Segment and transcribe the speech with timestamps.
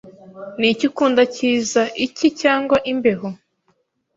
[0.59, 3.27] Niki ukunda cyiza, icyi cyangwa imbeho?